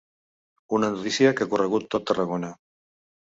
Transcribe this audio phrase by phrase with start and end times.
[0.77, 2.53] Una notícia que ha corregut tot Tarragona.